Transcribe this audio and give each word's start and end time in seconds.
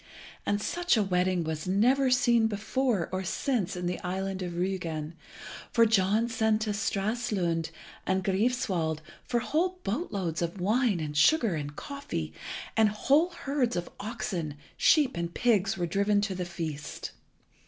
And 0.47 0.59
such 0.59 0.97
a 0.97 1.03
wedding 1.03 1.43
was 1.43 1.67
never 1.67 2.09
seen 2.09 2.47
before 2.47 3.07
or 3.11 3.23
since 3.23 3.75
in 3.75 3.85
the 3.85 3.99
island 3.99 4.41
of 4.41 4.53
Rügen, 4.53 5.13
for 5.71 5.85
John 5.85 6.27
sent 6.27 6.61
to 6.61 6.71
Stralsund 6.73 7.69
and 8.07 8.23
Greifswald 8.23 9.01
for 9.27 9.41
whole 9.41 9.77
boat 9.83 10.11
loads 10.11 10.41
of 10.41 10.59
wine 10.59 10.99
and 10.99 11.15
sugar 11.15 11.53
and 11.53 11.75
coffee; 11.75 12.33
and 12.75 12.89
whole 12.89 13.29
herds 13.29 13.75
of 13.75 13.91
oxen, 13.99 14.55
sheep, 14.75 15.15
and 15.15 15.35
pigs 15.35 15.77
were 15.77 15.85
driven 15.85 16.19
to 16.21 16.33
the 16.33 16.45
feast. 16.45 17.11